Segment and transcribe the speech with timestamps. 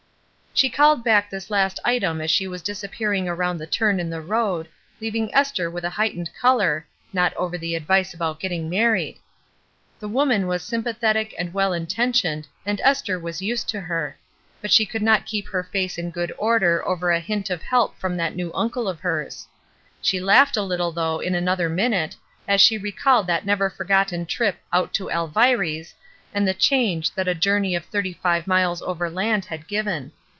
[0.53, 4.19] She called back this last item as she was disappearing around the turn in the
[4.21, 4.67] road,
[4.99, 9.17] leaving Esther with a heightened color, not over the advice about getting married.
[9.99, 14.17] The woman was sympathetic and well intentioned, and Esther was used to her;
[14.61, 17.97] but she could not keep her face in good order over a hint of help
[17.97, 19.47] from that new uncle of hers.
[20.01, 24.57] She laughed a Httle, though, in another minute, as she recalled that never forgotten trip
[24.73, 25.93] "out to Alviry's"
[26.33, 30.11] and the "change" that a journey of thirty five miles overland had given.